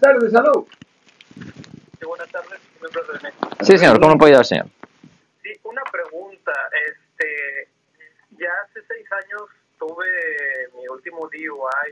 Buenas 0.00 0.18
tardes, 0.18 0.32
salud. 0.32 0.66
Sí, 1.98 2.06
buenas 2.06 2.28
tardes. 2.30 2.60
Sí, 3.60 3.76
señor, 3.76 4.00
¿cómo 4.00 4.16
puede 4.16 4.32
ayudar, 4.32 4.46
señor? 4.46 4.66
Sí, 5.42 5.50
una 5.64 5.82
pregunta. 5.92 6.52
Este, 6.88 7.68
ya 8.30 8.48
hace 8.64 8.80
seis 8.88 9.06
años 9.12 9.42
tuve 9.78 10.06
mi 10.74 10.88
último 10.88 11.28
DUI 11.28 11.90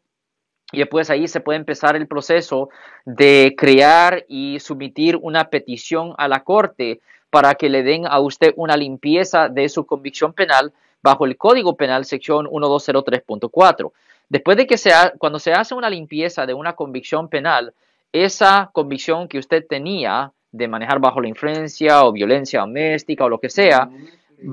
y 0.75 0.79
después 0.79 1.09
ahí 1.09 1.27
se 1.27 1.39
puede 1.39 1.57
empezar 1.57 1.95
el 1.95 2.07
proceso 2.07 2.69
de 3.05 3.53
crear 3.57 4.25
y 4.27 4.59
submitir 4.59 5.17
una 5.21 5.49
petición 5.49 6.13
a 6.17 6.27
la 6.27 6.43
corte 6.43 6.99
para 7.29 7.55
que 7.55 7.69
le 7.69 7.83
den 7.83 8.05
a 8.07 8.19
usted 8.19 8.53
una 8.55 8.75
limpieza 8.77 9.49
de 9.49 9.67
su 9.69 9.85
convicción 9.85 10.33
penal 10.33 10.71
bajo 11.01 11.25
el 11.25 11.37
Código 11.37 11.75
Penal 11.75 12.05
sección 12.05 12.47
1203.4. 12.47 13.91
Después 14.29 14.57
de 14.57 14.65
que 14.65 14.77
se 14.77 14.91
ha- 14.91 15.13
cuando 15.17 15.37
se 15.39 15.53
hace 15.53 15.75
una 15.75 15.89
limpieza 15.89 16.45
de 16.45 16.53
una 16.53 16.73
convicción 16.73 17.27
penal, 17.29 17.73
esa 18.11 18.69
convicción 18.73 19.27
que 19.27 19.37
usted 19.37 19.65
tenía 19.67 20.31
de 20.51 20.67
manejar 20.67 20.99
bajo 20.99 21.19
la 21.21 21.27
influencia 21.27 22.05
o 22.05 22.11
violencia 22.11 22.61
doméstica 22.61 23.25
o 23.25 23.29
lo 23.29 23.39
que 23.39 23.49
sea, 23.49 23.89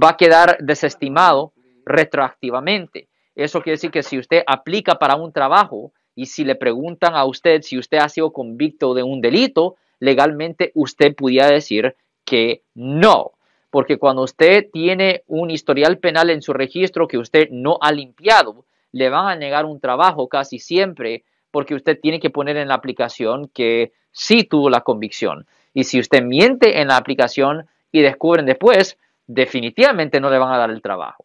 va 0.03 0.11
a 0.11 0.17
quedar 0.17 0.59
desestimado 0.61 1.53
retroactivamente. 1.87 3.09
Eso 3.35 3.63
quiere 3.63 3.75
decir 3.77 3.91
que 3.91 4.03
si 4.03 4.19
usted 4.19 4.43
aplica 4.47 4.97
para 4.97 5.15
un 5.17 5.33
trabajo 5.33 5.93
y 6.15 6.27
si 6.27 6.45
le 6.45 6.55
preguntan 6.55 7.15
a 7.15 7.25
usted 7.25 7.63
si 7.63 7.79
usted 7.79 7.99
ha 7.99 8.09
sido 8.09 8.33
convicto 8.33 8.95
de 8.95 9.03
un 9.03 9.21
delito, 9.21 9.77
legalmente 10.01 10.73
usted 10.75 11.15
pudiera 11.15 11.49
decir 11.49 11.97
que 12.25 12.63
no. 12.75 13.33
Porque 13.71 13.97
cuando 13.97 14.23
usted 14.23 14.69
tiene 14.71 15.23
un 15.27 15.51
historial 15.51 15.99
penal 15.99 16.29
en 16.31 16.43
su 16.43 16.53
registro 16.53 17.09
que 17.09 17.19
usted 17.19 17.49
no 17.51 17.79
ha 17.81 17.93
limpiado, 17.93 18.67
le 18.93 19.09
van 19.09 19.29
a 19.29 19.37
negar 19.37 19.65
un 19.65 19.81
trabajo 19.81 20.29
casi 20.29 20.59
siempre 20.59 21.25
porque 21.51 21.75
usted 21.75 21.99
tiene 22.01 22.21
que 22.21 22.31
poner 22.31 22.57
en 22.57 22.69
la 22.69 22.75
aplicación 22.75 23.49
que 23.49 23.93
sí 24.11 24.45
tuvo 24.45 24.69
la 24.69 24.83
convicción. 24.83 25.47
Y 25.75 25.85
si 25.85 25.99
usted 26.01 26.23
miente 26.23 26.81
en 26.81 26.89
la 26.89 26.97
aplicación 26.97 27.67
y 27.91 28.01
descubren 28.01 28.45
después, 28.45 28.99
definitivamente 29.27 30.21
no 30.21 30.31
le 30.31 30.39
van 30.39 30.53
a 30.53 30.59
dar 30.59 30.71
el 30.71 30.83
trabajo. 30.83 31.25